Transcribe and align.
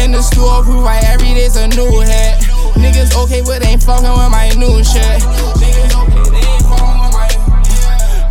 In 0.00 0.12
the 0.12 0.22
store, 0.22 0.62
proof 0.62 0.84
right 0.84 1.04
every 1.04 1.34
day's 1.34 1.56
a 1.56 1.68
new 1.68 2.00
hat. 2.00 2.40
Niggas 2.74 3.16
okay, 3.24 3.42
but 3.42 3.62
they 3.62 3.68
ain't 3.68 3.82
fucking 3.82 4.08
with 4.08 4.30
my 4.30 4.48
new 4.56 4.82
shit. 4.84 5.22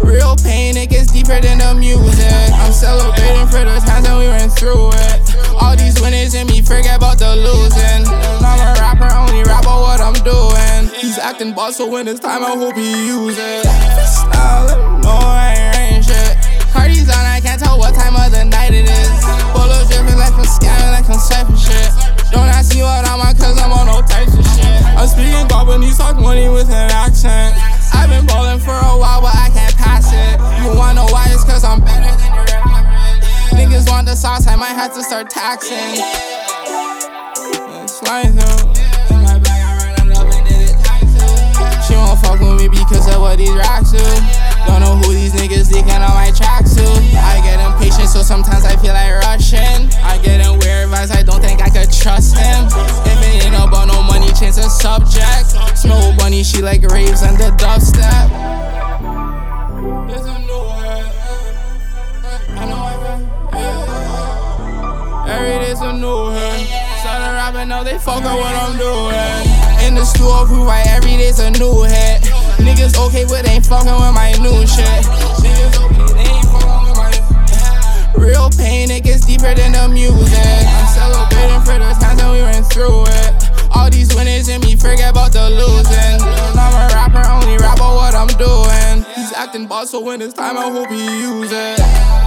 Real 0.04 0.36
pain, 0.44 0.78
it 0.78 0.90
gets 0.90 1.12
deeper 1.12 1.40
than 1.40 1.60
the 1.60 1.74
music. 1.74 2.54
I'm 2.54 2.72
celebrating 2.74 3.48
for 3.48 3.64
the 3.64 3.82
times 3.86 4.06
that 4.06 4.18
we 4.18 4.28
went 4.28 4.52
through 4.54 4.92
it. 4.94 5.22
All 5.62 5.76
these 5.76 6.00
winners 6.02 6.34
in 6.36 6.48
me, 6.48 6.62
forget 6.62 6.98
about 6.98 7.18
the 7.20 7.36
losing. 7.36 8.06
I'm 8.44 8.60
a 8.60 8.74
rapper, 8.82 9.10
only 9.14 9.44
rap 9.44 9.66
on 9.66 9.82
what 9.82 10.02
I'm 10.02 10.14
doing. 10.26 10.90
He's 11.00 11.18
acting 11.18 11.54
boss, 11.54 11.78
so 11.78 11.90
when 11.90 12.08
it's 12.08 12.20
time, 12.20 12.44
I 12.44 12.52
hope 12.52 12.76
he 12.76 13.08
use 13.08 13.38
it. 13.40 13.66
Style, 14.06 15.00
no, 15.02 15.10
I 15.10 15.56
ain't 15.58 15.63
have 34.84 34.94
to 34.94 35.02
start 35.02 35.30
taxing. 35.30 35.96
Through. 37.88 38.12
In 39.16 39.24
my 39.24 39.40
bag, 39.40 39.64
I 39.64 39.96
ran 39.96 40.12
up 40.12 40.28
and 40.28 40.44
did 40.44 40.72
it 40.72 40.78
taxes. 40.84 41.88
She 41.88 41.96
won't 41.96 42.20
fuck 42.20 42.42
with 42.44 42.60
me 42.60 42.68
because 42.68 43.08
of 43.08 43.22
what 43.22 43.38
these 43.38 43.56
racks 43.56 43.96
do. 43.96 44.04
Don't 44.68 44.82
know 44.84 45.00
who 45.00 45.14
these 45.14 45.32
niggas 45.32 45.72
leaking 45.72 46.04
on 46.04 46.12
my 46.12 46.32
tracks 46.36 46.76
to. 46.76 46.84
I 47.16 47.40
get 47.48 47.64
impatient, 47.64 48.10
so 48.10 48.24
sometimes 48.24 48.66
I 48.66 48.76
feel 48.76 48.92
like 48.92 49.24
rushing. 49.24 49.88
I 50.04 50.20
get 50.22 50.44
in 50.44 50.52
weird 50.60 50.92
vibes, 50.92 51.16
I 51.16 51.24
don't 51.24 51.40
think 51.40 51.62
I 51.62 51.70
could 51.70 51.90
trust 51.90 52.36
him. 52.36 52.68
If 53.08 53.24
it 53.24 53.46
ain't 53.46 53.56
about 53.56 53.88
no 53.88 54.04
money, 54.04 54.28
change 54.36 54.60
the 54.60 54.68
subject. 54.68 55.56
Snow 55.80 56.14
bunny, 56.18 56.44
she 56.44 56.62
like 56.62 56.84
raves 56.92 57.24
on 57.24 57.36
the 57.36 57.56
dubstep. 57.56 58.53
A 65.84 65.92
new 65.92 66.32
hood. 66.32 66.68
Started 67.04 67.36
rapping, 67.36 67.68
now 67.68 67.84
they 67.84 67.98
fuck 68.00 68.24
up 68.24 68.40
what 68.40 68.56
I'm 68.56 68.78
doing. 68.80 69.84
In 69.84 69.96
the 69.96 70.06
stool, 70.06 70.48
proof 70.48 70.66
like 70.66 70.88
every 70.88 71.20
day's 71.20 71.40
a 71.40 71.52
new 71.52 71.84
hit. 71.84 72.24
Niggas 72.64 72.96
okay, 72.96 73.26
but 73.28 73.44
they 73.44 73.60
ain't 73.60 73.66
fucking 73.66 73.92
with 73.92 74.16
my 74.16 74.32
new 74.40 74.64
shit. 74.64 74.88
Niggas 75.44 75.76
okay, 75.84 76.08
they 76.16 76.24
ain't 76.24 76.48
fucking 76.48 76.88
with 76.88 76.96
my 76.96 78.16
Real 78.16 78.50
pain, 78.56 78.92
it 78.92 79.04
gets 79.04 79.26
deeper 79.26 79.54
than 79.54 79.74
the 79.76 79.90
music. 79.92 80.64
I'm 80.72 80.88
celebrating 80.88 81.60
for 81.68 81.76
the 81.76 81.92
times 82.00 82.16
that 82.16 82.32
we 82.32 82.40
went 82.40 82.64
through 82.72 83.04
it. 83.20 83.68
All 83.76 83.90
these 83.92 84.16
winners 84.16 84.48
in 84.48 84.62
me 84.62 84.78
forget 84.78 85.12
about 85.12 85.34
the 85.34 85.52
losing. 85.52 86.24
I'm 86.56 86.72
a 86.80 86.96
rapper, 86.96 87.28
only 87.28 87.58
rap 87.60 87.76
about 87.76 87.96
what 88.00 88.16
I'm 88.16 88.32
doing. 88.40 89.04
He's 89.20 89.34
acting 89.34 89.68
boss, 89.68 89.92
so 89.92 90.00
when 90.00 90.22
it's 90.22 90.34
time, 90.34 90.56
I 90.56 90.72
hope 90.72 90.88
he 90.88 91.04
use 91.20 91.52
it. 91.52 92.23